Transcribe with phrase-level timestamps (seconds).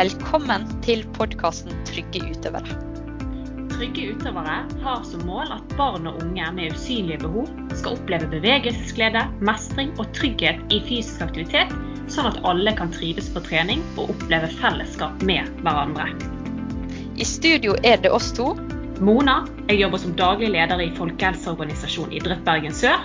[0.00, 2.76] Velkommen til podkasten Trygge utøvere.
[3.74, 9.26] Trygge utøvere har som mål at barn og unge med usynlige behov skal oppleve bevegelsesglede,
[9.44, 11.74] mestring og trygghet i fysisk aktivitet,
[12.08, 16.08] sånn at alle kan trives på trening og oppleve fellesskap med hverandre.
[17.20, 18.54] I studio er det oss to.
[19.04, 23.04] Mona, jeg jobber som daglig leder i folkehelseorganisasjonen Idrett Bergen Sør.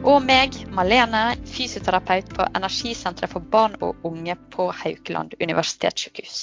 [0.00, 6.38] Og meg, Malene, fysioterapeut på Energisenteret for barn og unge på Haukeland universitetssykehus.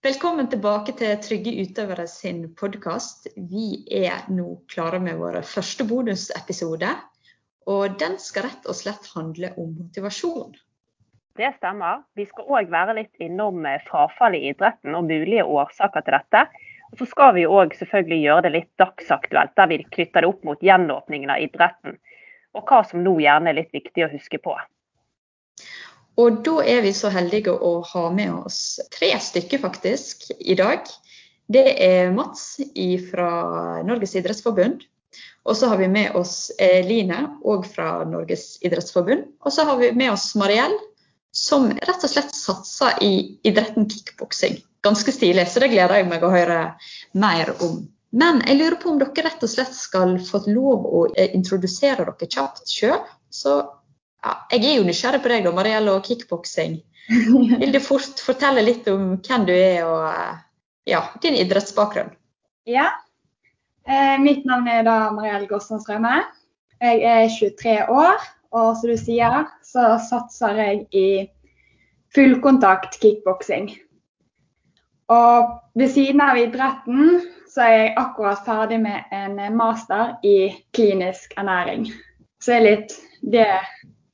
[0.00, 3.28] Velkommen tilbake til Trygge utøvere sin podkast.
[3.36, 6.96] Vi er nå klare med vår første bonusepisode.
[7.68, 10.56] Og den skal rett og slett handle om motivasjon.
[11.36, 12.02] Det stemmer.
[12.14, 16.42] Vi skal òg være litt innom eh, frafall i idretten og mulige årsaker til dette.
[16.92, 20.42] Og så skal vi òg selvfølgelig gjøre det litt dagsaktuelt, der vi knytter det opp
[20.44, 21.96] mot gjenåpningen av idretten.
[22.52, 24.58] Og hva som nå gjerne er litt viktig å huske på.
[26.20, 30.84] Og da er vi så heldige å ha med oss tre stykker faktisk i dag.
[31.48, 32.60] Det er Mats
[33.08, 33.30] fra
[33.88, 34.84] Norges idrettsforbund.
[35.48, 39.24] Og så har vi med oss Line òg fra Norges idrettsforbund.
[39.40, 40.76] Og så har vi med oss Mariell,
[41.32, 43.12] som rett og slett satser i
[43.48, 44.60] idretten kickboksing.
[44.84, 46.60] Ganske stilig, så det gleder jeg meg å høre
[47.16, 47.82] mer om.
[48.12, 52.28] Men jeg lurer på om dere rett og slett skal få lov å introdusere dere
[52.28, 53.00] kjapt sjøl.
[53.32, 53.54] Så
[54.22, 56.76] ja, jeg er jo nysgjerrig på deg da, Marielle, og kickboksing.
[57.62, 60.04] Vil du fort fortelle litt om hvem du er og
[60.88, 62.12] ja, din idrettsbakgrunn?
[62.68, 62.90] Ja.
[63.88, 66.20] Eh, mitt navn er da Marielle Gåsson Strømme.
[66.82, 68.22] Jeg er 23 år,
[68.52, 71.06] og som du sier, så satser jeg i
[72.14, 73.70] fullkontakt kickboksing.
[75.12, 81.34] Og ved siden av idretten så er jeg akkurat ferdig med en master i klinisk
[81.36, 81.88] ernæring.
[82.40, 83.48] Så det er litt det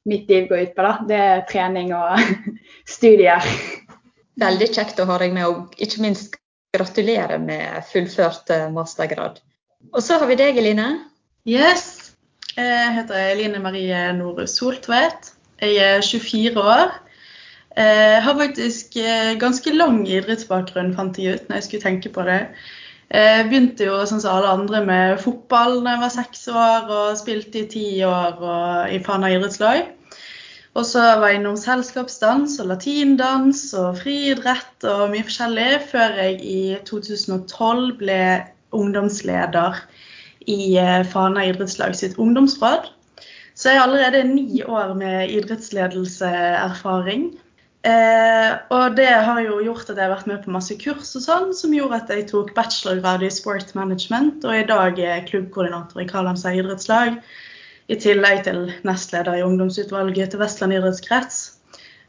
[0.09, 0.83] mitt liv går ut på.
[0.83, 0.95] da.
[1.09, 2.19] Det er trening og
[2.97, 3.45] studier.
[4.39, 6.39] Veldig kjekt å ha deg med, og ikke minst
[6.75, 9.41] gratulerer med fullført eh, mastergrad.
[9.93, 10.91] Og så har vi deg, Eline.
[11.49, 11.98] Yes.
[12.59, 15.29] Jeg heter Eline Marie Norus Soltvedt.
[15.63, 16.89] Jeg er 24 år.
[17.77, 22.25] Jeg har faktisk eh, ganske lang idrettsbakgrunn, fant jeg ut når jeg skulle tenke på
[22.27, 22.41] det.
[23.15, 27.21] Jeg begynte jo sånn som alle andre med fotball da jeg var seks år, og
[27.21, 29.87] spilte i ti år og i Fana idrettslag.
[30.75, 36.43] Og så var jeg innom selskapsdans og latindans og friidrett og mye forskjellig, før jeg
[36.43, 38.23] i 2012 ble
[38.75, 39.79] ungdomsleder
[40.49, 42.89] i eh, Fana idrettslag sitt ungdomsråd.
[43.59, 47.29] Så jeg har allerede ni år med idrettsledelseerfaring.
[47.87, 51.25] Eh, og det har jo gjort at jeg har vært med på masse kurs og
[51.25, 56.03] sånn, som gjorde at jeg tok bachelorgrad i sport management, og i dag er klubbkoordinator
[56.03, 57.21] i Karlhamn idrettslag
[57.89, 61.39] i tillegg til nestleder i ungdomsutvalget til Vestland idrettskrets,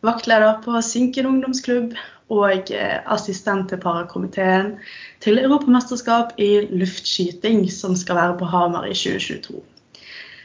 [0.06, 1.94] vaktleder på Sinken ungdomsklubb
[2.30, 4.76] og eh, assistent til parakomiteen
[5.24, 9.64] til Europamesterskap i luftskyting, som skal være på Hamar i 2022.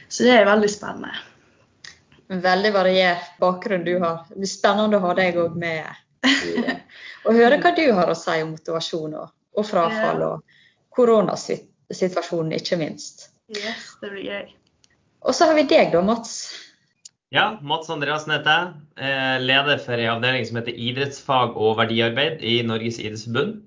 [0.09, 1.13] Så det er veldig spennende.
[2.27, 4.25] Veldig variert bakgrunn du har.
[4.29, 5.85] Det blir spennende å ha deg òg med.
[7.25, 10.59] Og høre hva du har å si om motivasjon og, og frafall og
[10.95, 13.29] koronasituasjonen, ikke minst.
[13.53, 14.45] Yes, det blir gøy.
[15.25, 16.37] Og så har vi deg da, Mats.
[17.35, 19.39] Ja, Mats Andreassen heter jeg.
[19.43, 23.57] Leder for en avdeling som heter idrettsfag og verdiarbeid i Norges idrettsforbund.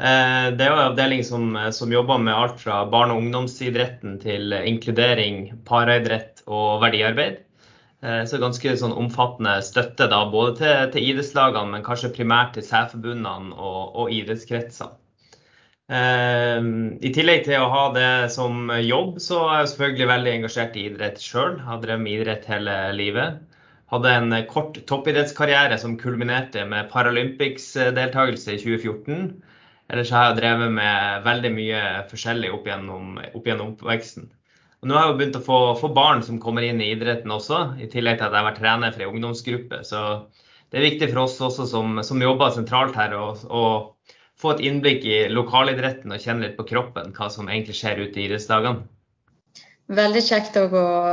[0.00, 4.56] Eh, det er en avdeling som, som, jobber med alt fra barne- og ungdomsidretten til
[4.56, 7.44] inkludering, paraidrett og verdiarbeid.
[8.00, 12.64] Eh, så ganske sånn omfattende støtte da, både til, til idrettslagene, men kanskje primært til
[12.66, 14.96] særforbundene og, og idrettskretsene.
[15.92, 20.78] Ehm, I tillegg til å ha det som jobb, så er jeg selvfølgelig veldig engasjert
[20.80, 21.58] i idrett sjøl.
[21.66, 23.42] Har drevet med idrett hele livet.
[23.92, 29.28] Hadde en kort toppidrettskarriere som kulminerte med Paralympics-deltakelse i 2014.
[29.92, 34.30] Ellers har jeg drevet med veldig mye forskjellig opp gjennom, opp gjennom oppveksten.
[34.80, 37.60] Og nå har jeg begynt å få, få, barn som kommer inn i idretten også,
[37.80, 39.82] i tillegg til at jeg har vært trener for ei ungdomsgruppe.
[39.84, 40.00] Så
[40.72, 43.64] det er viktig for oss også som, som jobber sentralt her, å
[44.44, 48.20] få et innblikk i lokalidretten og kjenne litt på kroppen hva som egentlig skjer ute
[48.20, 48.84] i idrettsdagene.
[49.94, 50.66] Veldig kjekt å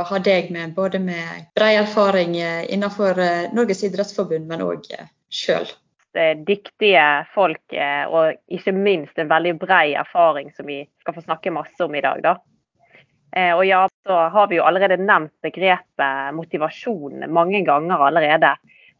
[0.08, 5.08] ha deg med, både med bred erfaring eh, innenfor eh, Norges idrettsforbund, men òg Det
[5.32, 5.68] sjøl.
[6.12, 11.80] Dyktige folk og ikke minst en veldig bred erfaring som vi skal få snakke masse
[11.80, 12.20] om i dag.
[12.20, 12.34] Da.
[13.56, 18.50] Og ja, så har vi jo allerede nevnt begrepet motivasjon mange ganger allerede.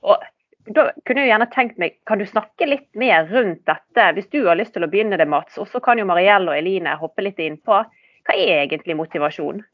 [0.09, 0.25] Og
[0.71, 4.45] da kunne jeg gjerne tenkt meg, Kan du snakke litt mer rundt dette, hvis du
[4.47, 5.59] har lyst til å begynne det, Mats?
[5.59, 7.83] Og så kan jo Marielle og Eline hoppe litt innpå.
[8.23, 9.65] Hva er egentlig motivasjon?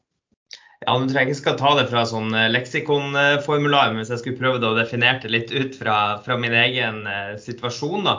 [0.79, 4.39] Ja, Du trenger ikke skal ta det fra sånn eh, leksikonformular, men hvis jeg skulle
[4.39, 8.15] prøve å definere det litt ut fra, fra min egen eh, situasjon, da,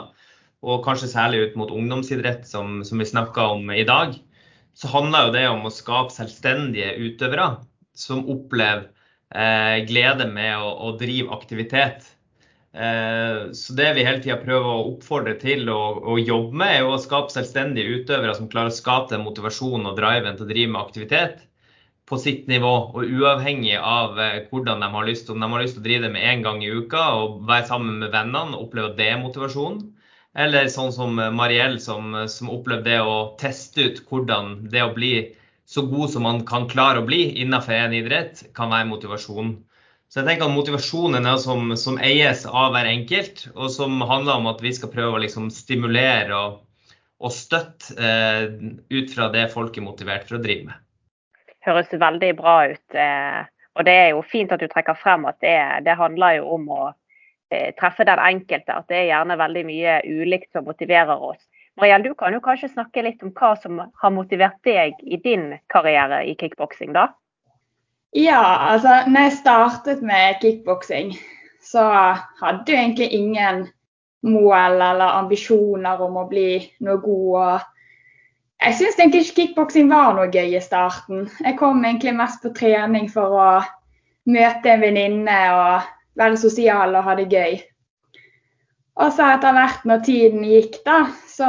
[0.61, 4.13] og kanskje særlig ut mot ungdomsidrett, som, som vi snakka om i dag,
[4.77, 7.49] så handler jo det om å skape selvstendige utøvere
[7.97, 8.85] som opplever
[9.33, 12.05] eh, glede med å, å drive aktivitet.
[12.73, 16.99] Eh, så det vi hele tida prøver å oppfordre til å, jobbe med, er å
[17.03, 21.41] skape selvstendige utøvere som klarer å skape motivasjonen og driven til å drive med aktivitet
[22.07, 25.77] på sitt nivå, og uavhengig av eh, hvordan de har lyst Om de har lyst
[25.77, 28.69] til å drive det med én gang i uka og være sammen med vennene og
[28.69, 29.81] oppleve det er motivasjon.
[30.31, 35.11] Eller sånn som Mariell, som, som opplevde det å teste ut hvordan det å bli
[35.67, 39.53] så god som man kan klare å bli innenfor en idrett, kan være motivasjon.
[40.11, 44.41] Så jeg tenker at Motivasjonen er som, som, eies av hver enkelt, og som handler
[44.41, 46.57] om at vi skal prøve å liksom stimulere og,
[47.23, 48.49] og støtte eh,
[48.91, 50.81] ut fra det folk er motivert for å drive med.
[51.63, 52.97] Høres veldig bra ut.
[52.97, 53.39] Eh,
[53.79, 55.55] og Det er jo fint at du trekker frem at det,
[55.87, 58.81] det handler jo om å eh, treffe den enkelte.
[58.81, 61.39] At det er gjerne veldig mye ulikt som motiverer oss.
[61.79, 65.53] Mariell, du kan jo kanskje snakke litt om hva som har motivert deg i din
[65.71, 67.13] karriere i kickboksing, da?
[68.11, 71.13] Ja, altså når jeg startet med kickboksing,
[71.63, 71.83] så
[72.41, 73.67] hadde jeg egentlig ingen
[74.27, 77.63] mål eller ambisjoner om å bli noe god.
[78.61, 81.29] Jeg syns egentlig ikke kickboksing var noe gøy i starten.
[81.39, 83.49] Jeg kom egentlig mest på trening for å
[84.29, 87.61] møte en venninne og være sosial og ha det gøy.
[89.01, 91.47] Og så etter hvert når tiden gikk, da, så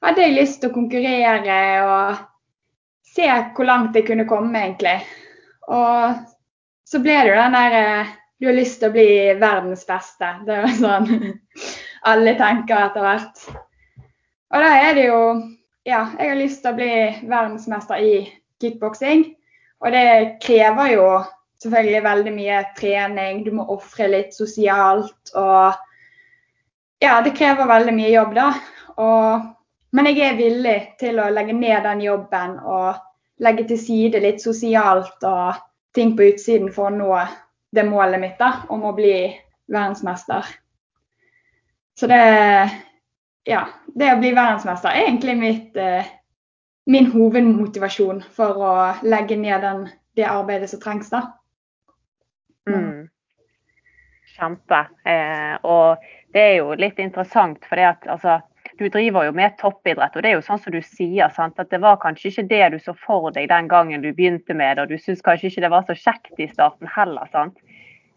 [0.00, 2.24] hadde jeg lyst til å konkurrere og
[3.14, 4.98] se hvor langt jeg kunne komme, egentlig.
[5.70, 6.16] Og
[6.88, 9.08] så ble det jo den der eh, Du har lyst til å bli
[9.40, 10.32] verdens beste.
[10.44, 11.36] Det er jo sånn
[12.10, 13.44] alle tenker etter hvert.
[14.54, 15.20] Og da er det jo
[15.84, 16.92] Ja, jeg har lyst til å bli
[17.28, 18.12] verdensmester i
[18.62, 19.26] kickboksing.
[19.84, 21.08] Og det krever jo
[21.60, 23.42] selvfølgelig veldig mye trening.
[23.44, 25.74] Du må ofre litt sosialt og
[27.04, 28.46] Ja, det krever veldig mye jobb, da.
[28.96, 29.53] Og
[29.94, 32.98] men jeg er villig til å legge ned den jobben og
[33.44, 35.60] legge til side litt sosialt og
[35.94, 37.12] ting på utsiden for å nå
[37.74, 39.14] det målet mitt da, om å bli
[39.70, 40.46] verdensmester.
[41.98, 42.24] Så det
[43.44, 46.06] Ja, det å bli verdensmester er egentlig mitt, eh,
[46.86, 49.82] min hovedmotivasjon for å legge ned den,
[50.16, 51.20] det arbeidet som trengs, da.
[52.64, 53.10] Mm.
[54.32, 54.80] Kjempe.
[55.04, 56.00] Eh, og
[56.32, 58.38] det er jo litt interessant, for det at altså
[58.78, 61.58] du driver jo med toppidrett, og det er jo sånn som du sier, sant?
[61.60, 64.76] at det var kanskje ikke det du så for deg den gangen du begynte med
[64.76, 67.30] det, og du syns kanskje ikke det var så kjekt i starten heller.
[67.32, 67.58] sant?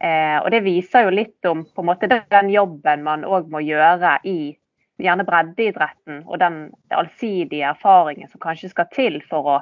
[0.02, 3.62] Eh, og Det viser jo litt om på en måte den jobben man òg må
[3.66, 4.58] gjøre i
[4.98, 9.58] gjerne breddeidretten, og den allsidige erfaringen som kanskje skal til for å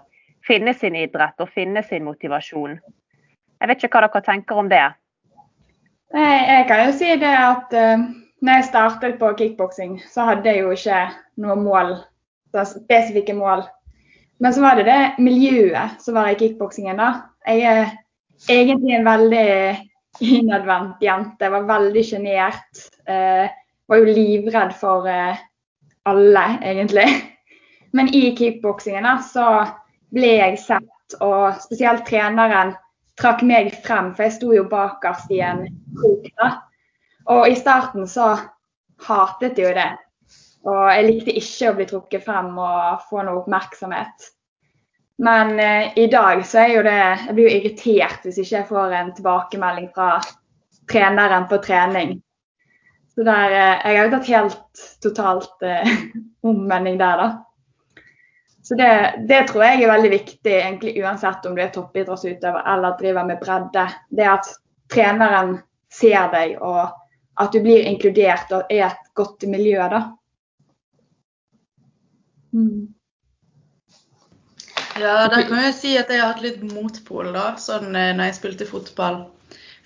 [0.47, 2.77] finne sin idrett og finne sin motivasjon.
[3.59, 4.85] Jeg vet ikke hva dere tenker om det?
[6.15, 10.51] Nei, Jeg kan jo si det at uh når jeg startet på kickboksing, så hadde
[10.51, 10.99] jeg jo ikke
[11.41, 11.95] noe mål,
[12.53, 13.65] spesifikke mål.
[14.39, 17.09] Men så var det det miljøet som var i kickboksingen, da.
[17.47, 17.93] Jeg er
[18.51, 19.47] egentlig en veldig
[20.35, 21.47] innadvendt jente.
[21.47, 22.83] Jeg var veldig sjenert.
[23.07, 23.47] Eh,
[23.87, 25.41] var jo livredd for eh,
[26.09, 27.07] alle, egentlig.
[27.95, 29.47] Men i kickboksingen så
[30.13, 32.75] ble jeg sett, og spesielt treneren
[33.19, 35.65] trakk meg frem, for jeg sto jo bakerst i en
[35.95, 36.29] krok.
[36.35, 36.49] da.
[37.31, 38.33] Og i starten så
[39.07, 39.91] hatet jeg jo det.
[40.65, 44.31] Og jeg likte ikke å bli trukket frem og få noe oppmerksomhet.
[45.25, 48.67] Men eh, i dag så er jo det Jeg blir jo irritert hvis ikke jeg
[48.67, 50.09] får en tilbakemelding fra
[50.91, 52.17] treneren på trening.
[53.15, 55.93] Så der, eh, jeg har jo tatt helt totalt eh,
[56.49, 57.29] omvending der, da.
[58.65, 58.91] Så det,
[59.29, 63.37] det, tror jeg er veldig viktig, egentlig uansett om du er toppidrettsutøver eller driver med
[63.39, 63.83] bredde.
[64.09, 64.49] Det at
[64.89, 65.59] treneren
[65.93, 66.89] ser deg og
[67.41, 70.01] at du blir inkludert og er et godt miljø, da.
[72.55, 72.95] Mm.
[74.95, 78.29] Ja, da kan jeg si at jeg har hatt litt motpol da, sånn eh, når
[78.29, 79.25] jeg spilte fotball.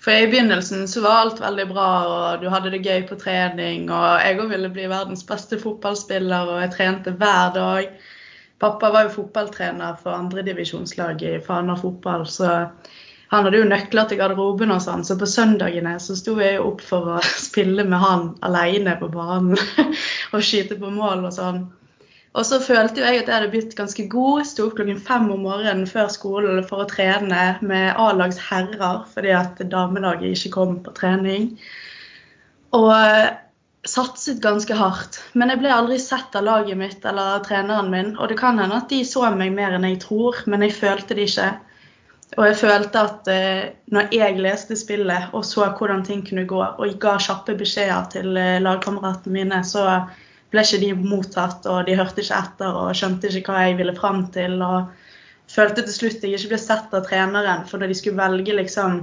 [0.00, 3.90] For i begynnelsen så var alt veldig bra, og du hadde det gøy på trening.
[3.92, 7.90] Og jeg òg ville bli verdens beste fotballspiller, og jeg trente hver dag.
[8.62, 12.54] Pappa var jo fotballtrener for andredivisjonslaget i Fana fotball, så
[13.30, 16.80] han hadde jo nøkler til garderoben og sånn, så på søndagene så sto jeg opp
[16.82, 17.18] for å
[17.48, 19.58] spille med han alene på banen
[20.34, 21.60] og skyte på mål og sånn.
[22.30, 24.44] Og så følte jo jeg at jeg hadde blitt ganske god.
[24.46, 29.32] Sto opp klokken fem om morgenen før skolen for å trene med A-lags herrer fordi
[29.34, 31.48] at damelaget ikke kom på trening.
[32.78, 33.32] Og eh,
[33.82, 35.18] satset ganske hardt.
[35.34, 38.14] Men jeg ble aldri sett av laget mitt eller treneren min.
[38.18, 41.18] Og det kan hende at de så meg mer enn jeg tror, men jeg følte
[41.18, 41.50] det ikke.
[42.38, 46.60] Og jeg følte at eh, når jeg leste spillet og så hvordan ting kunne gå,
[46.62, 49.82] og ga kjappe beskjeder til eh, lagkameratene mine, så
[50.50, 53.96] ble ikke de mottatt, og de hørte ikke etter og skjønte ikke hva jeg ville
[53.98, 54.60] fram til.
[54.62, 54.92] og
[55.50, 59.00] følte til slutt jeg ikke ble sett av treneren, for når de skulle velge liksom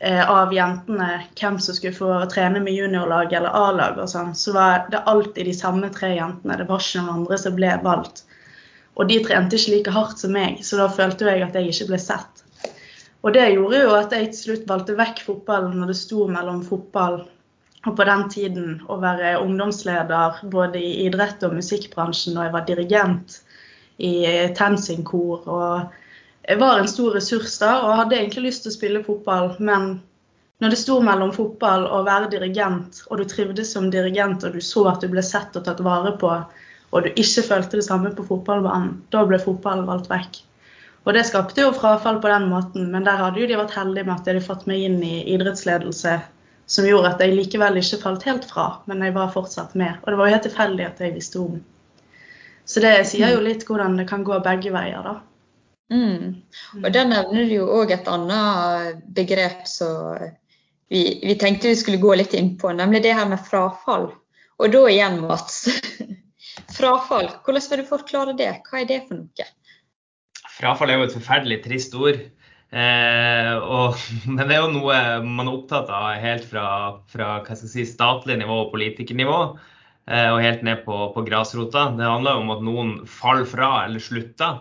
[0.00, 1.08] eh, av jentene
[1.40, 5.48] hvem som skulle få trene med juniorlag eller A-lag og sånn, så var det alltid
[5.48, 6.58] de samme tre jentene.
[6.60, 8.24] Det var ikke noen andre som ble valgt.
[9.00, 11.92] Og de trente ikke like hardt som meg, så da følte jeg at jeg ikke
[11.94, 12.39] ble sett.
[13.20, 16.62] Og det gjorde jo at jeg til slutt valgte vekk fotballen når det sto mellom
[16.64, 17.20] fotball
[17.88, 22.66] og på den tiden å være ungdomsleder både i idrett og musikkbransjen, og jeg var
[22.68, 23.38] dirigent
[23.96, 24.12] i
[24.56, 25.46] TenSing-kor.
[25.48, 29.54] og Jeg var en stor ressurs da og hadde egentlig lyst til å spille fotball,
[29.58, 29.94] men
[30.60, 34.60] når det sto mellom fotball og være dirigent, og du trivdes som dirigent og du
[34.64, 36.34] så at du ble sett og tatt vare på,
[36.90, 40.42] og du ikke følte det samme på fotballbanen, da ble fotballen valgt vekk.
[41.08, 44.04] Og det skapte jo frafall på den måten, men der hadde jo de vært heldige
[44.04, 46.18] med at de hadde fått meg inn i idrettsledelse
[46.70, 49.96] som gjorde at jeg likevel ikke falt helt fra, men jeg var fortsatt med.
[50.04, 51.56] Og det var jo helt tilfeldig at jeg visste om.
[52.68, 55.16] Så det sier jo litt hvordan det kan gå begge veier, da.
[55.90, 56.36] Mm.
[56.84, 60.20] Og der nevner du jo òg et annet begrep som
[60.90, 64.12] vi, vi, tenkte vi skulle gå litt inn på, nemlig det her med frafall.
[64.60, 65.64] Og da igjen, Mats.
[66.78, 68.52] frafall, hvordan vil du forklare det?
[68.68, 69.50] Hva er det for noe?
[70.60, 72.20] Frafall er jo et forferdelig trist ord.
[72.70, 73.98] Eh, og,
[74.34, 76.66] men det er jo noe man er opptatt av helt fra,
[77.10, 79.38] fra si, statlig nivå og politikernivå
[80.06, 81.88] eh, og helt ned på, på, grasrota.
[81.98, 84.60] Det handler jo om at noen faller fra eller slutter.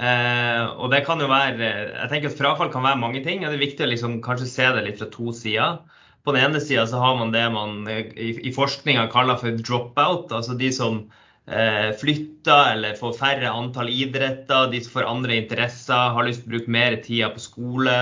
[0.00, 3.44] Eh, og det kan jo være Jeg tenker at frafall kan være mange ting.
[3.44, 5.80] og Det er viktig å liksom, kanskje se det litt fra to sider.
[6.24, 10.32] På den ene sida har man det man i, i forskninga kaller for drop-out.
[10.36, 11.04] Altså de som
[12.00, 16.56] flytter eller får færre antall idretter, de som får andre interesser, har lyst til å
[16.56, 17.96] bruke mer tid på skole,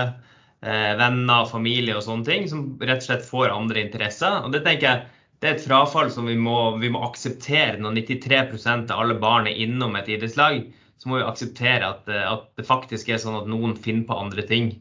[0.61, 4.43] eh, venner, familie og sånne ting, som rett og slett får andre interesser.
[4.43, 5.07] Og det tenker jeg
[5.39, 9.47] det er et frafall som vi må, vi må akseptere når 93% av alle barn
[9.47, 10.65] er innom et idrettslag.
[10.99, 14.43] Så må vi akseptere at, at, det faktisk er sånn at noen finner på andre
[14.43, 14.73] ting.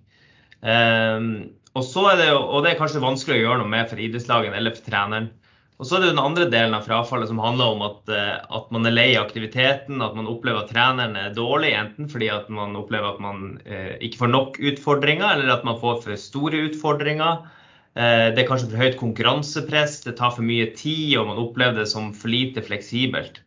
[0.59, 4.03] Um, og, så er det, og det er kanskje vanskelig å gjøre noe med for
[4.03, 5.31] idrettslagene eller for treneren.
[5.79, 8.71] Og så er det den andre delen av frafallet som handler om at, eh, at,
[8.75, 12.75] man er lei aktiviteten, at man opplever at treneren er dårlig, enten fordi at man
[12.79, 17.45] opplever at man eh, ikke får nok utfordringer, eller at man får for store utfordringer.
[17.95, 21.79] Eh, det er kanskje for høyt konkurransepress, det tar for mye tid, og man opplever
[21.79, 23.39] det som for lite fleksibelt.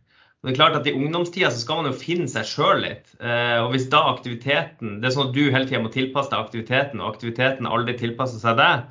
[0.41, 3.11] Og det er klart at I ungdomstida så skal man jo finne seg sjøl litt.
[3.19, 6.47] Eh, og hvis da aktiviteten Det er sånn at du hele tida må tilpasse deg
[6.47, 8.87] aktiviteten, og aktiviteten aldri tilpasser seg deg,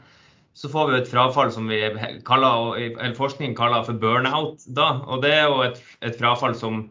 [0.54, 1.80] så får vi et frafall som vi
[2.26, 4.64] kaller, eller forskning kaller for burnout.
[4.66, 4.92] Da.
[5.07, 6.83] Og det er jo et, et, frafall som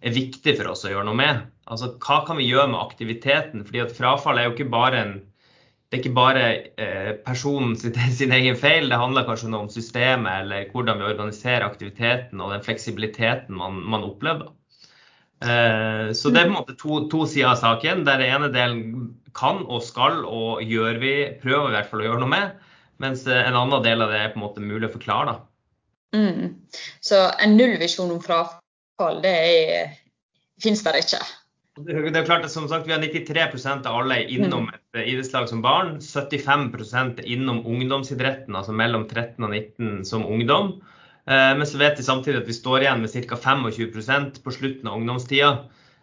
[0.00, 1.48] er viktig for oss å gjøre noe med.
[1.68, 3.66] Altså, Hva kan vi gjøre med aktiviteten?
[3.66, 5.18] Fordi at Frafall er jo ikke bare en
[5.88, 6.40] det er ikke bare
[6.76, 11.64] eh, personen sin, sin, egen feil, det handler kanskje om systemet eller hvordan vi organiserer
[11.64, 14.50] aktiviteten og den fleksibiliteten man, man opplever.
[15.40, 18.04] Eh, så det er på en måte to, to sider av saken.
[18.04, 18.84] Der den ene delen
[19.38, 22.67] kan og skal og gjør vi, prøver i hvert fall å gjøre noe med.
[23.02, 25.34] Mens eh, en annen del av det er på en måte mulig å forklare.
[25.34, 26.18] da.
[26.18, 26.54] Mm.
[27.04, 29.92] Så en nullvisjon om frafall, det er,
[30.62, 31.20] finnes der ikke?
[31.78, 34.74] Det er klart at som sagt, Vi har 93% av alle innom mm.
[34.74, 35.98] et eh, idrettslag som barn.
[36.02, 40.80] 75 innom ungdomsidretten, altså mellom 13 og 19 som ungdom.
[41.28, 43.38] Eh, men så vet vi samtidig at vi står igjen med ca.
[43.38, 45.58] 25% på slutten av ungdomstida.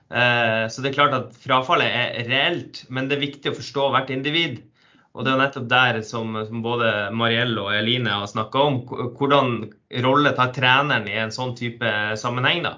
[0.05, 4.11] Så det er klart at frafallet er reelt, men det er viktig å forstå hvert
[4.13, 4.59] individ.
[5.15, 8.81] Og det er nettopp der som, som både Marielle og Eline har snakka om,
[9.15, 9.53] hvordan
[10.03, 12.65] rolle tar treneren i en sånn type sammenheng.
[12.65, 12.73] da?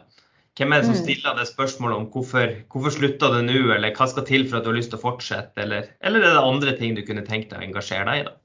[0.57, 1.01] Hvem er det som mm.
[1.01, 4.65] stiller det spørsmålet om hvorfor, hvorfor slutta du nå, eller hva skal til for at
[4.65, 7.51] du har lyst til å fortsette, eller, eller er det andre ting du kunne tenkt
[7.51, 8.27] deg å engasjere deg i?
[8.29, 8.35] da?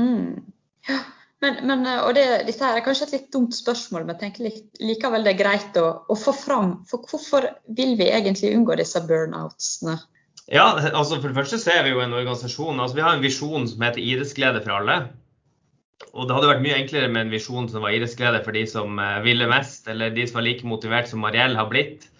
[0.00, 1.02] Mm.
[1.44, 5.26] Men, men, og det, dette er kanskje et litt dumt spørsmål, men jeg tenker likevel
[5.26, 6.78] det er greit å, å få fram.
[6.88, 9.98] For hvorfor vil vi egentlig unngå disse burnoutsene?
[10.52, 12.80] Ja, altså For det første så er vi jo en organisasjon.
[12.80, 14.96] altså Vi har en visjon som heter idrettsglede for alle.
[16.12, 18.98] Og det hadde vært mye enklere med en visjon som var idrettsglede for de som
[19.00, 22.10] eh, ville mest, eller de som var like motivert som Mariell har blitt.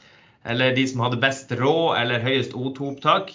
[0.45, 3.35] Eller de som hadde best råd eller høyest O2-opptak.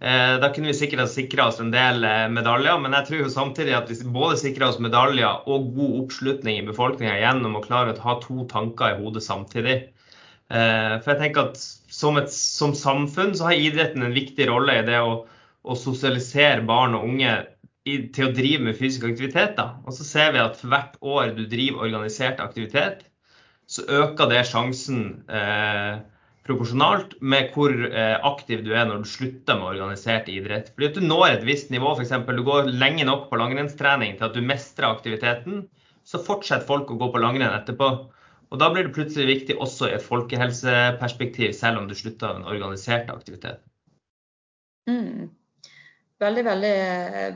[0.00, 3.22] Eh, da kunne vi sikkert ha sikra oss en del eh, medaljer, men jeg tror
[3.22, 7.64] jo samtidig at vi både sikrer oss medaljer og god oppslutning i befolkninga gjennom å
[7.64, 9.78] klare å ha to tanker i hodet samtidig.
[10.46, 14.84] For jeg tenker at som, et, som, samfunn så har idretten en viktig rolle i
[14.86, 15.24] det å,
[15.66, 17.32] å sosialisere barn og unge
[17.86, 19.54] til å drive med fysisk aktivitet.
[19.58, 19.68] Da.
[19.86, 23.04] Og så ser vi at for hvert år du driver organisert aktivitet,
[23.66, 25.98] så øker det sjansen eh,
[26.46, 30.72] proporsjonalt med hvor eh, aktiv du er når du slutter med organisert idrett.
[30.74, 32.14] Fordi at du når et visst nivå, f.eks.
[32.26, 35.64] du går lenge nok på langrennstrening til at du mestrer aktiviteten,
[36.06, 37.90] så fortsetter folk å gå på langrenn etterpå.
[38.50, 42.46] Og da blir det plutselig viktig også i et folkehelseperspektiv, selv om du slutter den
[42.46, 43.64] organiserte aktiviteten.
[44.86, 45.32] Mm.
[46.22, 46.76] Veldig, veldig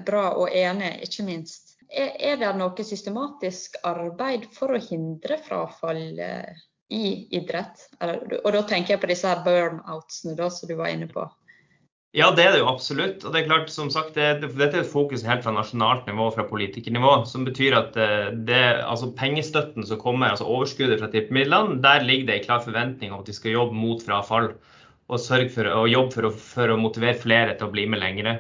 [0.07, 1.75] bra og enig, ikke minst.
[1.91, 6.63] Er, er det noe systematisk arbeid for å hindre frafall eh,
[6.95, 7.89] i idrett?
[8.01, 11.27] og da tenker jeg på disse her burnoutsene som du var inne på.
[12.11, 13.23] Ja, det er det jo absolutt.
[13.23, 16.27] Og det er klart, som sagt, det, Dette er et fokus helt fra nasjonalt nivå,
[16.35, 17.13] fra politikernivå.
[17.31, 22.27] Som betyr at eh, det, altså pengestøtten som kommer, altså overskuddet fra tippemidlene, der ligger
[22.27, 24.51] det en klar forventning om at de skal jobbe mot frafall.
[25.11, 25.23] Og
[25.55, 28.35] for og jobbe for å, for å motivere flere til å bli med lengre.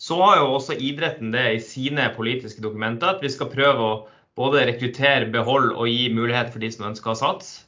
[0.00, 3.94] Så har jo også idretten det i sine politiske dokumenter at vi skal prøve å
[4.36, 7.63] både rekruttere, beholde og gi mulighet for de som ønsker å satse.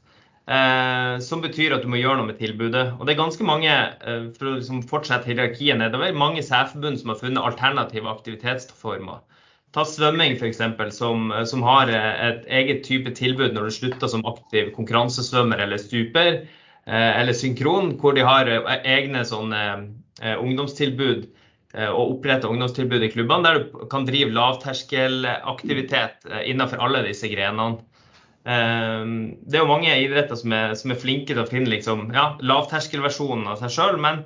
[0.47, 2.85] Eh, som betyr at du må gjøre noe med tilbudet.
[2.97, 7.11] Og det er ganske mange eh, for å liksom fortsette hierarkiet nedover, mange særforbund som
[7.13, 9.25] har funnet alternative aktivitetsformer.
[9.75, 10.63] Ta svømming f.eks.,
[10.97, 16.39] som, som har et eget type tilbud når du slutter som aktiv konkurransesvømmer eller stuper,
[16.87, 19.65] eh, eller synkron, hvor de har eh, egne sånne
[20.23, 21.27] eh, ungdomstilbud
[21.77, 27.29] Eh, og opprette ungdomstilbud i klubbene, der du kan drive lavterskelaktivitet eh, innenfor alle disse
[27.29, 27.83] grenene.
[28.47, 29.05] Eh,
[29.43, 32.33] det er jo mange idretter som er, som er flinke til å finne liksom, ja,
[32.47, 34.25] lavterskelversjonen av seg sjøl, men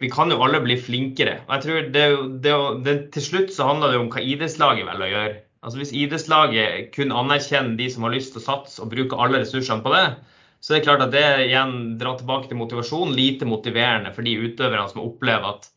[0.00, 1.40] vi kan jo alle bli flinkere.
[1.46, 2.04] Og jeg tror det,
[2.44, 5.38] det, det, Til slutt så handler det om hva idrettslaget velger å gjøre.
[5.60, 9.42] Altså Hvis idrettslaget kun anerkjenner de som har lyst til å satse og bruke alle
[9.42, 10.06] ressursene på det,
[10.60, 14.36] så er det klart at det igjen drar tilbake til motivasjon, lite motiverende for de
[14.40, 15.68] utøverne som opplever at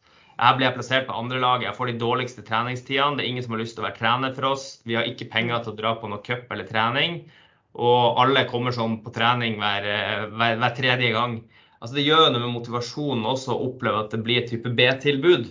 [0.43, 3.17] her blir jeg plassert på andre lag, jeg får de dårligste treningstidene.
[3.17, 4.67] Det er ingen som har lyst til å være trener for oss.
[4.87, 7.23] Vi har ikke penger til å dra på noe cup eller trening.
[7.73, 9.87] Og alle kommer sånn på trening hver,
[10.35, 11.39] hver, hver tredje gang.
[11.79, 15.49] Altså Det gjør noe med motivasjonen også å oppleve at det blir et type B-tilbud.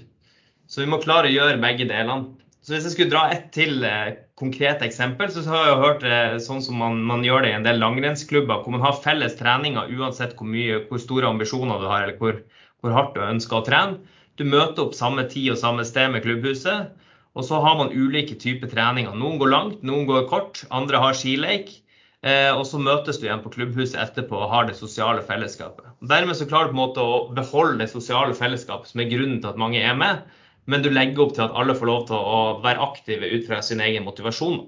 [0.71, 2.39] Så vi må klare å gjøre begge delene.
[2.63, 6.37] Så Hvis jeg skulle dra ett til eh, konkret eksempel, så har jeg hørt eh,
[6.41, 9.91] sånn som man, man, gjør det i en del langrennsklubber, hvor man har felles treninger
[9.99, 12.39] uansett hvor, mye, hvor store ambisjoner du har eller hvor,
[12.81, 14.21] hvor hardt du ønsker å trene.
[14.41, 16.93] Du møter opp samme tid og samme sted med klubbhuset.
[17.33, 19.15] Og så har man ulike typer treninger.
[19.17, 21.73] Noen går langt, noen går kort, andre har skileik.
[22.23, 25.89] Eh, og så møtes du igjen på klubbhuset etterpå og har det sosiale fellesskapet.
[26.07, 29.41] Dermed så klarer du på en måte å beholde det sosiale fellesskapet, som er grunnen
[29.43, 30.23] til at mange er med.
[30.71, 33.59] Men du legger opp til at alle får lov til å være aktive ut fra
[33.67, 34.61] sin egen motivasjon.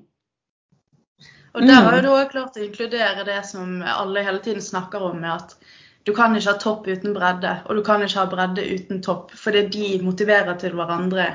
[1.55, 5.21] Og der har du òg klart å inkludere det som alle hele tiden snakker om,
[5.23, 5.55] med at
[6.05, 9.33] du kan ikke ha topp uten bredde, og du kan ikke ha bredde uten topp.
[9.41, 11.31] Fordi de motiverer til hverandre.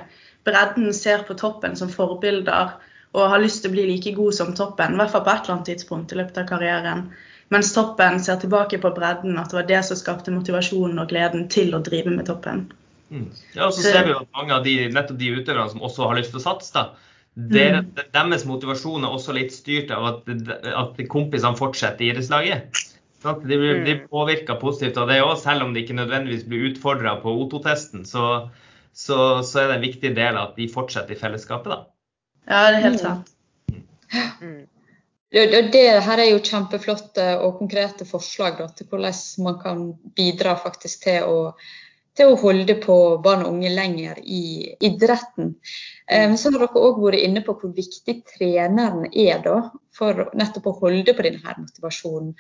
[0.46, 2.76] Bredden ser på toppen som forbilder
[3.18, 5.42] og har lyst til å bli like god som toppen, i hvert fall på et
[5.42, 7.08] eller annet tidspunkt i løpet av karrieren.
[7.50, 11.48] Mens toppen ser tilbake på bredden, at det var det som skapte motivasjonen og gleden
[11.50, 12.68] til å drive med toppen.
[13.10, 13.26] Mm.
[13.56, 16.12] Ja, og så ser vi jo at mange av de, nettopp de utøverne som også
[16.12, 16.86] har lyst til å satse, da,
[17.34, 18.04] der, mm.
[18.14, 20.30] deres motivasjon er også litt styrt av at,
[20.70, 22.84] at kompisene fortsetter i idrettslaget.
[23.22, 24.08] De blir, blir mm.
[24.08, 28.06] påvirka positivt av det òg, selv om de ikke nødvendigvis blir utfordra på O2-testen.
[28.08, 28.26] Så,
[28.94, 31.82] så, så, er det en viktig del at de fortsetter i fellesskapet, da.
[32.50, 33.06] Ja, det er helt mm.
[33.06, 33.36] sant.
[34.42, 34.62] Mm.
[35.30, 39.84] Det, det, her er jo kjempeflotte og konkrete forslag da, til hvordan man kan
[40.18, 41.36] bidra faktisk til å,
[42.18, 45.54] til å holde på barn og unge lenger i idretten.
[46.10, 49.60] Um, så har dere òg vært inne på hvor viktig treneren er da,
[49.94, 52.34] for nettopp å holde på denne motivasjonen.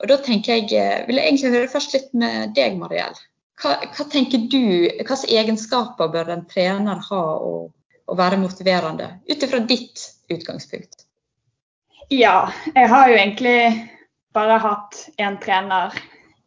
[0.00, 3.14] Og da tenker jeg, eh, vil jeg egentlig høre først litt med deg, Mariell.
[3.62, 9.44] Hva, hva, tenker du, hvilke egenskaper bør en trener ha å, å være motiverende, ut
[9.46, 11.06] ifra ditt utgangspunkt?
[12.10, 13.58] Ja, jeg har jo egentlig
[14.34, 15.94] bare hatt én trener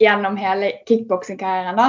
[0.01, 1.79] gjennom hele kickboksingkarrieren.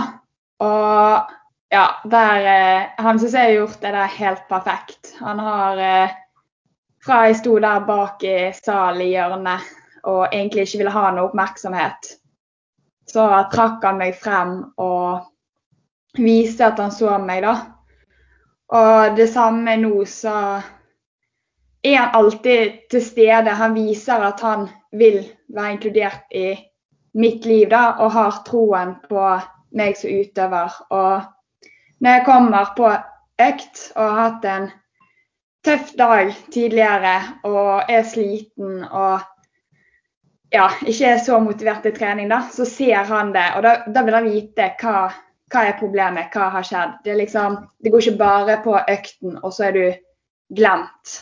[0.62, 1.35] Og
[1.75, 5.16] ja, der, eh, han syns jeg har gjort det der helt perfekt.
[5.21, 6.14] Han har eh,
[7.07, 9.62] Fra jeg sto der bak i salen i hjørnet
[10.07, 12.12] og egentlig ikke ville ha noe oppmerksomhet,
[13.07, 15.27] så trakk han meg frem og
[16.19, 17.57] viste at han så meg, da.
[18.77, 20.37] Og det samme nå, så
[21.87, 23.55] er han alltid til stede.
[23.61, 25.21] Han viser at han vil
[25.55, 26.57] være inkludert i
[27.16, 29.29] mitt liv da, og har troen på
[29.77, 30.81] meg som utøver.
[30.90, 31.23] Og
[32.01, 32.90] når jeg kommer på
[33.47, 34.69] økt og har hatt en
[35.66, 37.16] tøff dag tidligere
[37.47, 39.25] og er sliten og
[40.57, 43.47] ja, ikke er så motivert til trening, da, så ser han det.
[43.57, 45.07] Og da, da vil han vite hva,
[45.53, 46.99] hva er problemet, hva har skjedd.
[47.05, 49.85] Det, liksom, det går ikke bare på økten, og så er du
[50.57, 51.16] glemt.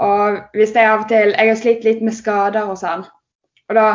[0.00, 3.02] Og hvis jeg av og til Jeg har slitt litt med skader og sånn.
[3.68, 3.88] Og da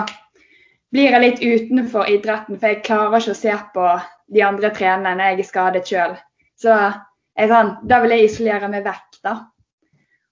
[0.93, 3.87] blir jeg litt utenfor idretten, for jeg klarer ikke å se på
[4.35, 6.15] de andre trenerne når jeg er skadet sjøl.
[6.61, 9.35] Så jeg, sånn, da vil jeg isolere meg vekk, da.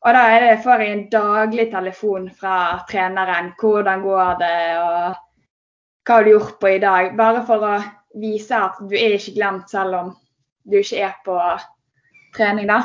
[0.03, 2.55] Og da det, får jeg en daglig telefon fra
[2.89, 3.53] treneren.
[3.59, 5.13] Hvordan går det, og
[6.03, 7.13] hva har du gjort på i dag?
[7.15, 7.77] Bare for å
[8.19, 10.11] vise at du er ikke glemt selv om
[10.67, 11.37] du ikke er på
[12.35, 12.81] trening, da.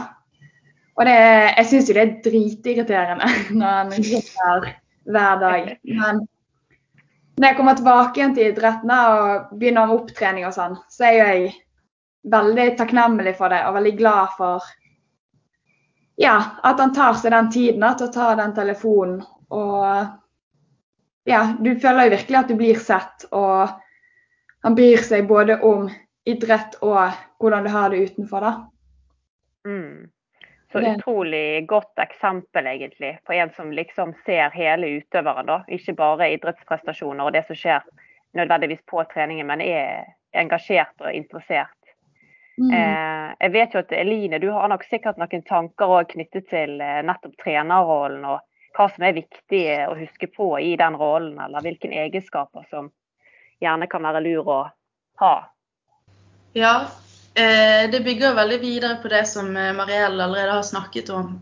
[0.99, 1.19] Og det,
[1.59, 3.29] jeg syns jo det er dritirriterende
[3.59, 4.73] når han griner
[5.09, 5.71] hver dag.
[5.83, 6.27] Men
[7.39, 11.19] når jeg kommer tilbake igjen til idretten og begynner med opptrening og sånn, så er
[11.19, 11.53] jeg
[12.31, 14.67] veldig takknemlig for det og veldig glad for
[16.21, 19.21] ja, at han tar seg den tiden da, til å ta den telefonen.
[19.55, 23.71] Og ja, du føler jo virkelig at du blir sett, og
[24.67, 25.87] han bryr seg både om
[26.27, 28.49] idrett og hvordan du har det utenfor.
[28.49, 28.53] da.
[29.71, 30.11] Mm.
[30.73, 35.47] Så utrolig godt eksempel egentlig på en som liksom ser hele utøveren.
[35.47, 37.87] da, Ikke bare idrettsprestasjoner og det som skjer
[38.35, 40.03] nødvendigvis på treningen, men er
[40.35, 41.78] engasjert og interessert.
[42.59, 42.73] Mm.
[42.75, 47.01] Eh, jeg vet jo at Eline, du har nok sikkert noen tanker knyttet til eh,
[47.07, 48.40] nettopp trenerrollen og
[48.77, 52.90] hva som er viktig å huske på i den rollen, eller hvilke egenskaper som
[53.62, 54.59] gjerne kan være lur å
[55.23, 55.35] ha.
[56.55, 56.75] Ja,
[57.38, 61.37] Eh, det bygger veldig videre på det som Mariell Marielle allerede har snakket om.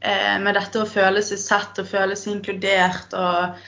[0.00, 3.14] Eh, med dette å føle seg sett og føle seg inkludert.
[3.16, 3.62] Og,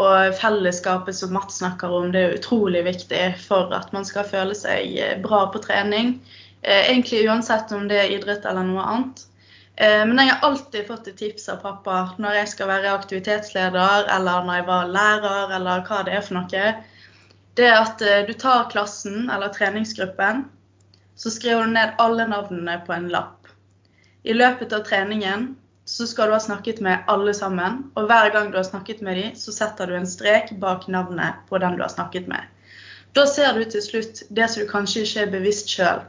[0.00, 4.56] og, fellesskapet som Mats snakker om, det er utrolig viktig for at man skal føle
[4.56, 6.16] seg bra på trening.
[6.66, 9.20] Egentlig uansett om det er idrett eller noe annet.
[9.78, 14.46] Men jeg har alltid fått et tips av pappa når jeg skal være aktivitetsleder, eller
[14.48, 16.62] når jeg var lærer, eller hva det er for noe.
[17.60, 20.46] Det er at du tar klassen eller treningsgruppen,
[21.14, 23.46] så skriver du ned alle navnene på en lapp.
[24.24, 25.52] I løpet av treningen
[25.86, 29.20] så skal du ha snakket med alle sammen, og hver gang du har snakket med
[29.20, 32.42] dem, så setter du en strek bak navnet på den du har snakket med.
[33.14, 36.02] Da ser du til slutt det som du kanskje ikke er bevisst sjøl.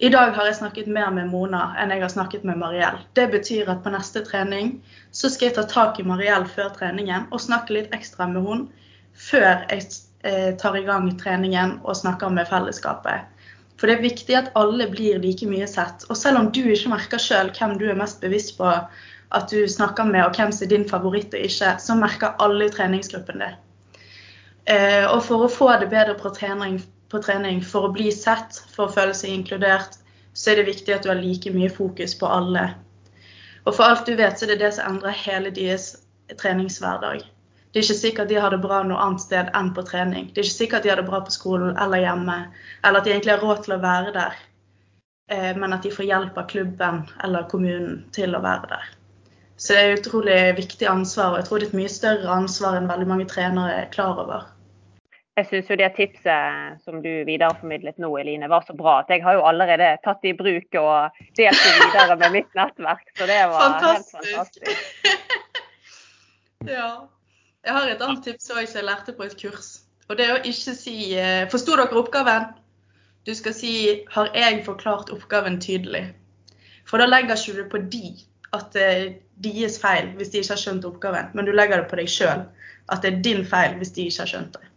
[0.00, 3.02] I dag har jeg snakket mer med Mona enn jeg har snakket med Mariell.
[3.12, 4.78] Det betyr at på neste trening
[5.12, 8.86] så skal jeg ta tak i Mariell før treningen og snakke litt ekstra med henne
[9.12, 9.82] før jeg
[10.24, 13.28] eh, tar i gang treningen og snakker med fellesskapet.
[13.76, 16.06] For det er viktig at alle blir like mye sett.
[16.08, 19.68] Og selv om du ikke merker sjøl hvem du er mest bevisst på at du
[19.68, 23.44] snakker med, og hvem som er din favoritt og ikke, så merker alle i treningsgruppen
[23.44, 23.52] det.
[24.64, 26.80] Eh, og for å få det bedre på trening,
[27.10, 29.98] på trening, for å bli sett, for å føle seg inkludert,
[30.32, 32.68] så er det viktig at du har like mye fokus på alle.
[33.66, 35.92] Og for alt du vet, så er det det som endrer hele deres
[36.40, 37.24] treningshverdag.
[37.70, 40.30] Det er ikke sikkert de har det bra noe annet sted enn på trening.
[40.34, 42.38] Det er ikke sikkert de har det bra på skolen eller hjemme,
[42.82, 44.40] eller at de egentlig har råd til å være der.
[45.30, 48.88] Eh, men at de får hjelp av klubben eller kommunen til å være der.
[49.60, 52.34] Så det er et utrolig viktig ansvar, og jeg tror det er et mye større
[52.40, 54.48] ansvar enn veldig mange trenere er klar over.
[55.40, 59.22] Jeg syns jo det tipset som du videreformidlet nå, Eline, var så bra at jeg
[59.24, 63.06] har jo allerede tatt det i bruk og delt det videre med mitt nettverk.
[63.16, 64.18] Så det var fantastisk.
[64.20, 65.54] helt fantastisk.
[66.76, 66.90] ja.
[67.64, 69.70] Jeg har et annet tips òg som jeg lærte på et kurs.
[70.10, 72.50] Og det er å ikke si eh, Forsto dere oppgaven?
[73.28, 73.74] Du skal si
[74.12, 76.10] Har jeg forklart oppgaven tydelig?
[76.88, 78.16] For da legger ikke du på de
[78.56, 79.04] at det er
[79.44, 82.42] deres feil hvis de ikke har skjønt oppgaven, men du legger det på deg sjøl
[82.90, 84.69] at det er din feil hvis de ikke har skjønt det.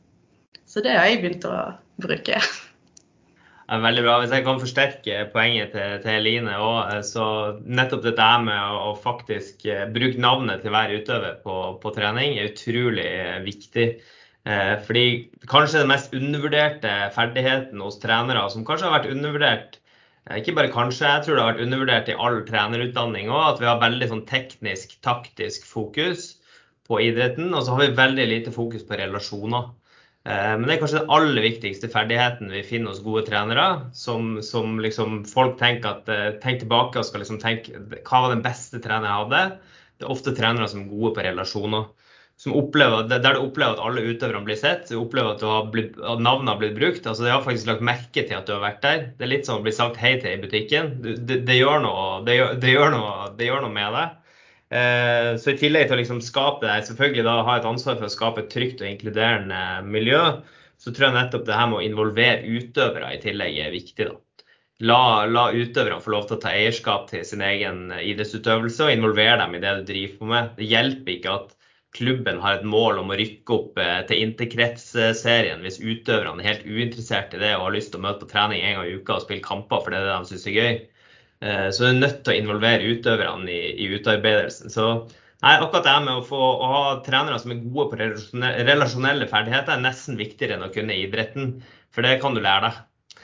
[0.74, 1.58] Så det har jeg begynt å
[2.02, 2.38] bruke.
[3.64, 4.16] Ja, veldig bra.
[4.24, 7.26] Hvis jeg kan forsterke poenget til, til Eline òg, så
[7.62, 12.40] nettopp dette med å, å, faktisk eh, bruke navnet til hver utøver på, på trening
[12.40, 13.86] er utrolig eh, viktig.
[14.50, 15.06] Eh, fordi
[15.52, 20.74] kanskje den mest undervurderte ferdigheten hos trenere, som kanskje har vært undervurdert eh, ikke bare
[20.74, 24.10] kanskje, jeg tror det har vært undervurdert i all trenerutdanning òg, at vi har veldig
[24.10, 26.34] sånn teknisk, taktisk fokus
[26.90, 29.72] på idretten, og så har vi veldig lite fokus på relasjoner.
[30.24, 33.68] Eh, men det er kanskje den aller viktigste ferdigheten vi finner hos gode trenere.
[33.98, 38.32] Som, som liksom folk tenker at eh, tenk tilbake og skal liksom tenke hva var
[38.36, 39.44] den beste treneren jeg hadde.
[40.00, 41.92] Det er ofte trenere som er gode på relasjoner.
[42.50, 46.20] Opplever, der du opplever at alle utøverne blir sett, du opplever at, har blitt, at
[46.20, 47.06] navnet har blitt brukt.
[47.08, 49.06] altså De har faktisk lagt merke til at du har vært der.
[49.16, 50.90] Det er litt som å bli sagt hei til i butikken.
[51.04, 54.18] Det, det, det, gjør, noe, det gjør, gjør noe, det gjør noe med deg.
[54.74, 58.14] Eh, så i tillegg til å liksom skape selvfølgelig da ha et ansvar for å
[58.14, 60.22] skape et trygt og inkluderende miljø,
[60.82, 64.08] så tror jeg nettopp det her med å involvere utøvere i tillegg er viktig.
[64.10, 64.16] da.
[64.84, 69.38] La, la utøverne få lov til å ta eierskap til sin egen idrettsutøvelse og involvere
[69.44, 70.50] dem i det du driver på med.
[70.58, 71.54] Det hjelper ikke at
[71.94, 76.66] klubben har et mål om å rykke opp eh, til interkretsserien hvis utøverne er helt
[76.66, 79.20] uinteressert i det og har lyst til å møte på trening en gang i uka
[79.20, 80.82] og spille kamper for det er det de syns er gøy.
[81.44, 84.72] Eh, så du er nødt til å involvere utøverne i, i utarbeidelsen.
[84.72, 84.88] Så
[85.44, 88.00] nei, akkurat det med å, få, å ha trenere som er gode på
[88.70, 91.58] relasjonelle ferdigheter, er nesten viktigere enn å kunne idretten.
[91.94, 92.82] For det kan du lære deg.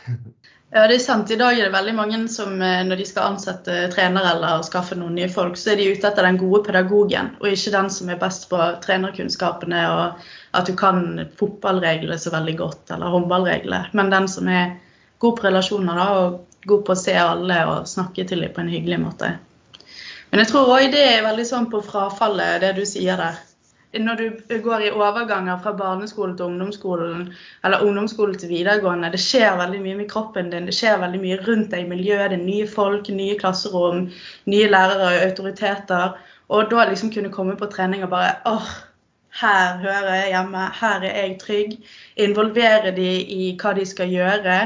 [0.69, 1.31] Ja, det er sant.
[1.33, 4.93] I dag er det veldig mange som eh, når de skal ansette trenere eller skaffe
[4.93, 8.11] noen nye folk, så er de ute etter den gode pedagogen, og ikke den som
[8.13, 10.27] er best på trenerkunnskapene og
[10.59, 13.89] at du kan fotballreglene så veldig godt, eller håndballreglene.
[13.97, 14.75] Men den som er
[15.25, 18.63] god på relasjoner da, og god på å se alle og snakke til dem på
[18.63, 19.35] en hyggelig måte.
[20.29, 23.39] Men jeg tror òg det er veldig sånn på frafallet, det du sier der
[23.97, 27.23] når du går i overganger fra barneskolen til ungdomsskolen,
[27.65, 31.39] eller ungdomsskolen til videregående, det skjer veldig mye med kroppen din, det skjer veldig mye
[31.47, 32.29] rundt deg i miljøet.
[32.29, 34.11] Det er nye folk, nye klasserom,
[34.45, 36.13] nye lærere og autoriteter.
[36.49, 38.69] Og da liksom kunne komme på trening og bare åh,
[39.41, 41.75] her hører jeg hjemme, her er jeg trygg.
[42.17, 44.59] Involvere de i hva de skal gjøre.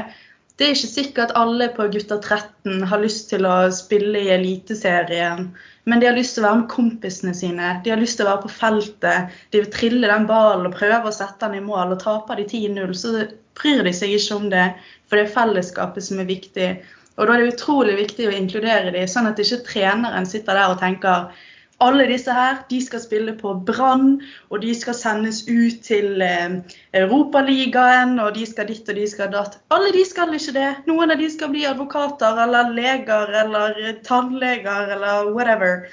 [0.54, 5.48] Det er ikke sikkert alle på gutter 13 har lyst til å spille i Eliteserien
[5.84, 7.70] men de har lyst til å være med kompisene sine.
[7.84, 9.32] De har lyst til å være på feltet.
[9.52, 11.92] De vil trille den ballen og prøve å sette den i mål.
[11.92, 13.26] Og taper de 10-0, så
[13.58, 14.66] bryr de seg ikke om det.
[15.08, 16.70] For det er fellesskapet som er viktig.
[17.18, 20.72] Og da er det utrolig viktig å inkludere dem, sånn at ikke treneren sitter der
[20.72, 21.44] og tenker
[21.84, 24.16] alle disse her de skal spille på Brann,
[24.50, 26.56] og de skal sendes ut til eh,
[27.00, 29.58] Europaligaen, og de skal ditt og de skal datt.
[29.74, 30.70] Alle de skal ikke det.
[30.88, 35.86] Noen av de skal bli advokater eller leger eller tannleger eller whatever.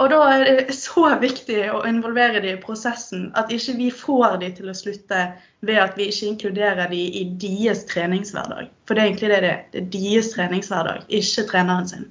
[0.00, 4.38] Og da er det så viktig å involvere de i prosessen at ikke vi får
[4.40, 5.26] de til å slutte
[5.68, 8.70] ved at vi ikke inkluderer de i deres treningshverdag.
[8.88, 9.60] For det er egentlig det det er.
[9.74, 12.08] Det er deres treningshverdag, ikke treneren sin.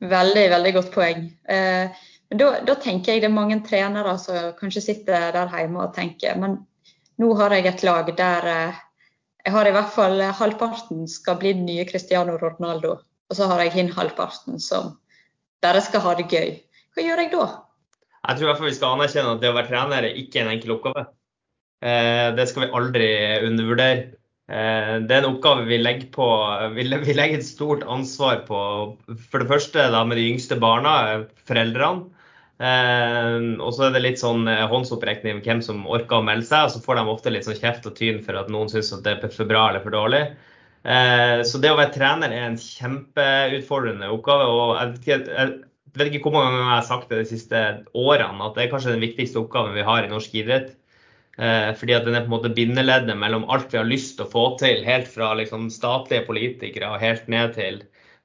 [0.00, 1.24] Veldig, veldig godt poeng.
[1.48, 5.94] Eh, da, da, tenker jeg det er mange trenere som kanskje sitter der hjemme og
[5.96, 6.60] tenker men
[7.20, 8.78] nå har jeg et lag der eh,
[9.44, 12.98] jeg har i hvert fall halvparten skal bli den nye Cristiano Ronaldo.
[13.30, 14.94] Og så har jeg hin halvparten som
[15.64, 16.58] bare skal ha det gøy.
[16.94, 17.46] Hva gjør jeg da?
[18.20, 20.42] Jeg tror i hvert fall vi skal anerkjenne at det å være trener er ikke
[20.42, 21.06] en enkel oppgave.
[21.80, 23.10] Eh, det skal vi aldri
[23.48, 24.02] undervurdere.
[24.50, 26.26] Eh, det er en oppgave vi legger på
[26.74, 28.60] Vi legger et stort ansvar på
[29.30, 32.10] for det første da med de yngste barna, foreldrene.
[32.60, 36.48] Eh, og så er det litt sånn eh, håndsopprekning om hvem som orker å melde
[36.48, 36.68] seg.
[36.68, 39.16] Og så får de ofte litt sånn kjeft og tyn for at noen syns det
[39.16, 40.24] er for bra eller for dårlig.
[40.80, 44.46] så det å være trener er en kjempeutfordrende oppgave.
[44.48, 45.58] og jeg, jeg
[45.98, 47.62] vet ikke hvor mange ganger jeg har sagt det de siste
[47.98, 50.70] årene, at det er kanskje den viktigste oppgaven vi har i norsk idrett.
[51.40, 54.26] Eh, fordi at den er på en måte bindeleddet mellom alt vi har lyst til
[54.26, 57.80] å få til, helt fra liksom statlige politikere og helt ned til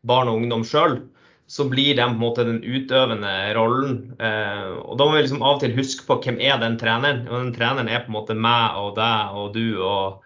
[0.06, 1.00] barn og ungdom sjøl,
[1.48, 3.98] så blir de på en måte den utøvende rollen.
[4.18, 7.28] Eh, og Da må vi liksom av og til huske på hvem er den treneren.
[7.30, 10.24] Og den treneren er på en måte meg og deg og du og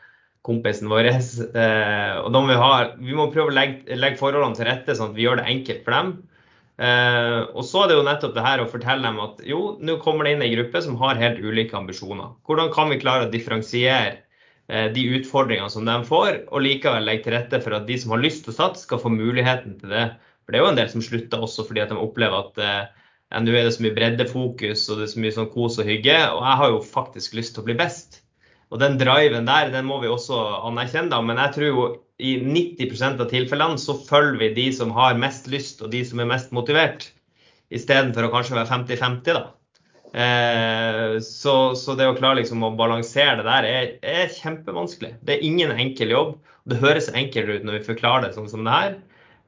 [0.48, 1.12] kompisen vår.
[1.12, 4.96] Eh, og da må vi, ha, vi må prøve å legge, legge forholdene til rette
[4.96, 6.16] sånn at vi gjør det enkelt for dem.
[6.80, 9.98] Eh, og så er det jo nettopp det her å fortelle dem at jo, nå
[10.00, 12.32] kommer det inn ei gruppe som har helt ulike ambisjoner.
[12.48, 14.24] Hvordan kan vi klare å differensiere
[14.70, 18.20] de utfordringene som de får, og likevel legge til rette for at de som har
[18.22, 20.04] lyst til å satse, skal få muligheten til det.
[20.50, 22.86] For det er jo en del som slutter også fordi at de opplever at eh,
[23.38, 26.16] nå er det så mye breddefokus og det er så mye sånn kos og hygge,
[26.34, 28.24] og jeg har jo faktisk lyst til å bli best.
[28.74, 31.20] Og den driven der, den må vi også anerkjenne, da.
[31.22, 31.84] Men jeg tror jo
[32.18, 36.22] i 90% av tilfellene så følger vi de som har mest lyst og de som
[36.22, 37.06] er mest motivert,
[37.70, 39.38] istedenfor å kanskje være 50-50.
[39.38, 39.46] da.
[40.18, 45.20] Eh, så, så, det å klare liksom å balansere det der er, er, kjempevanskelig.
[45.22, 46.34] Det er ingen enkel jobb.
[46.66, 48.98] Det høres enkelt ut når vi forklarer det sånn som det her.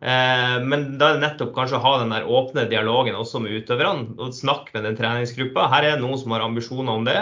[0.01, 3.53] Eh, men da er det nettopp kanskje å ha den der åpne dialogen også med
[3.53, 5.67] utøverne og snakke med den treningsgruppa.
[5.69, 7.19] Her er det noen som har ambisjoner om det.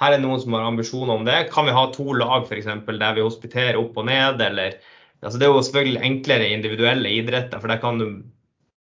[0.00, 1.36] Her er det noen som har ambisjoner om det.
[1.52, 2.70] Kan vi ha to lag f.eks.
[2.88, 4.40] der vi hospiterer opp og ned?
[4.42, 4.78] Eller,
[5.20, 7.60] altså det er jo selvfølgelig enklere individuelle idretter.
[7.60, 8.00] for der kan,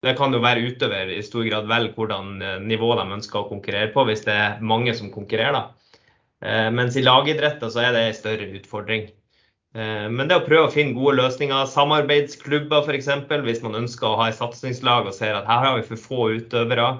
[0.03, 3.49] det kan jo være utøver i stor grad velge hvordan eh, nivå de ønsker å
[3.49, 5.55] konkurrere på, hvis det er mange som konkurrerer.
[5.55, 5.95] da.
[6.43, 9.09] Eh, mens i lagidretter så er det en større utfordring.
[9.75, 13.11] Eh, men det å prøve å finne gode løsninger, samarbeidsklubber f.eks.,
[13.45, 16.29] hvis man ønsker å ha et satsingslag og ser at her har vi for få
[16.39, 16.91] utøvere,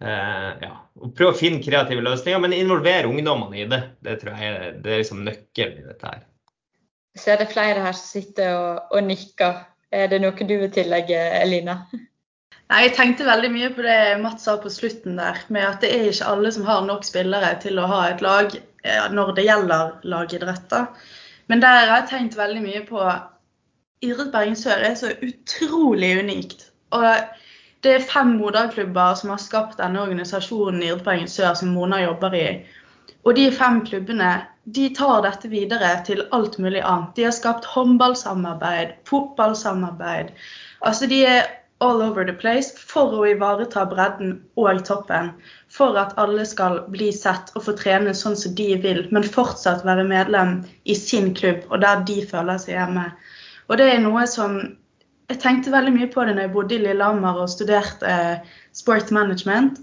[0.00, 0.72] Eh, ja,
[1.16, 3.82] prøve å finne kreative løsninger, men involvere ungdommene i det.
[4.04, 6.26] Det tror jeg er, det er liksom nøkkelen i dette her.
[7.16, 9.64] Så er det flere her som sitter og, og nikker.
[9.96, 11.80] Er det noe du vil tillegge, Elina?
[11.94, 15.94] Nei, Jeg tenkte veldig mye på det Mats sa på slutten der, med at det
[15.94, 18.52] er ikke alle som har nok spillere til å ha et lag
[19.14, 20.90] når det gjelder lagidretter.
[21.46, 23.02] Men der har jeg tenkt veldig mye på
[24.04, 26.70] Idrett Bergen Sør er så utrolig unikt.
[26.96, 27.06] Og
[27.84, 32.34] det er fem moderklubber som har skapt denne organisasjonen Idrett Bergen Sør som Mona jobber
[32.36, 32.46] i.
[33.26, 34.32] Og de fem klubbene
[34.76, 37.14] de tar dette videre til alt mulig annet.
[37.16, 40.32] De har skapt håndballsamarbeid, fotballsamarbeid.
[40.82, 41.46] Altså de er
[41.78, 45.32] all over the place for å ivareta bredden og toppen.
[45.68, 49.84] For at alle skal bli sett og få trene sånn som de vil, men fortsatt
[49.84, 53.10] være medlem i sin klubb og der de føler seg hjemme.
[53.68, 54.60] Og det er noe som
[55.26, 59.08] Jeg tenkte veldig mye på det når jeg bodde i Lillehammer og studerte eh, sport
[59.10, 59.80] management.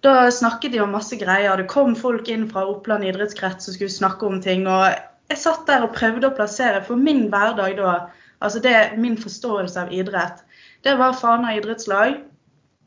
[0.00, 1.60] Da snakket de om masse greier.
[1.60, 4.64] Det kom folk inn fra Oppland idrettskrets som skulle snakke om ting.
[4.64, 4.88] og
[5.28, 7.92] jeg satt der og prøvde å plassere for min hverdag da,
[8.40, 10.40] altså det min forståelse av idrett.
[10.82, 12.14] Det var Fana idrettslag,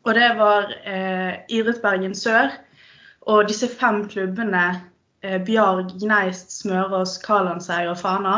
[0.04, 2.50] og det var eh, Idrett Bergen Sør.
[3.30, 4.64] Og disse fem klubbene,
[5.22, 8.38] eh, Bjarg, Gneist, Smørås, Kalandseid og Fana.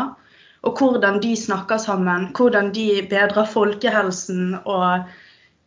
[0.65, 5.07] Og hvordan de snakker sammen, hvordan de bedrer folkehelsen og,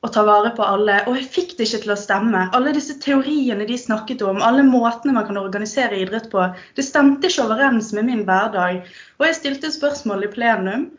[0.02, 1.00] og tar vare på alle.
[1.06, 2.44] Og jeg fikk det ikke til å stemme.
[2.52, 6.44] Alle disse teoriene de snakket om, alle måtene man kan organisere idrett på,
[6.76, 8.82] det stemte ikke overens med min hverdag.
[9.16, 10.90] Og jeg stilte spørsmål i plenum.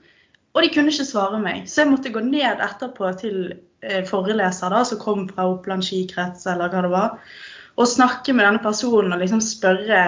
[0.56, 3.38] Og de kunne ikke svare meg, så jeg måtte gå ned etterpå til
[3.86, 7.38] eh, foreleser da, som kom fra Oppland skikrets, eller hva det var,
[7.80, 10.02] og snakke med denne personen og liksom spørre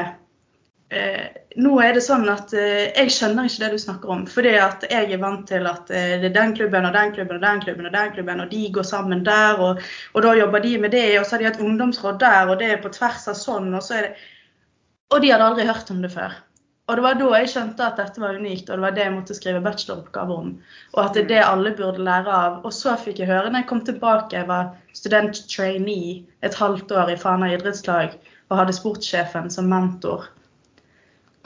[0.92, 1.30] eh,
[1.62, 4.86] Nå er det sånn at eh, jeg skjønner ikke det du snakker om, fordi at
[4.88, 7.64] jeg er vant til at eh, det er den klubben og den klubben og den
[7.64, 9.82] klubben og den klubben, og de går sammen der, og,
[10.16, 12.72] og da jobber de med det, og så har de et ungdomsråd der, og det
[12.72, 14.16] er på tvers av sånn, og så er det
[15.12, 16.38] Og de hadde aldri hørt om det før.
[16.92, 19.14] Og det var da jeg skjønte at dette var unikt, og det var det jeg
[19.14, 20.50] måtte skrive bacheloroppgave om.
[20.92, 22.58] Og at det er det alle burde lære av.
[22.68, 27.14] Og så fikk jeg høre når jeg kom tilbake, jeg var student-trainee et halvt år
[27.14, 28.18] i Fana idrettslag
[28.52, 30.28] og hadde sportssjefen som mentor.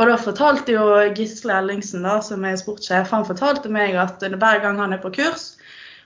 [0.01, 4.63] Og da fortalte jo Gisle Ellingsen, da, som er sportssjef, han fortalte meg at hver
[4.65, 5.51] gang han er på kurs,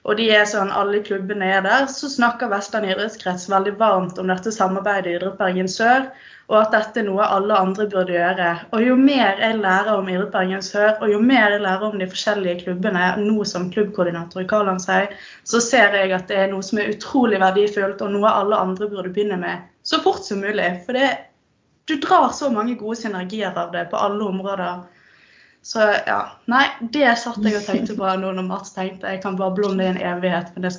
[0.08, 4.32] og de er sånn, alle klubbene er der, så snakker Vestland idrettskrets veldig varmt om
[4.32, 6.08] dette samarbeidet i Idrett Bergen Sør
[6.50, 8.48] og at dette er noe alle andre burde gjøre.
[8.74, 12.00] Og jo mer jeg lærer om Idrett Bergen Sør, og jo mer jeg lærer om
[12.02, 15.04] de forskjellige klubbene nå som klubbkoordinator i Kalandshei,
[15.46, 18.90] så ser jeg at det er noe som er utrolig verdifullt, og noe alle andre
[18.90, 20.72] burde begynne med så fort som mulig.
[20.88, 21.12] For det,
[21.86, 24.82] du drar så mange gode synergier av det på alle områder.
[25.62, 29.12] Så ja, nei, det satt jeg og tenkte på nå når Mats tenkte.
[29.12, 30.78] Jeg kan bable om i en evighet, men det skal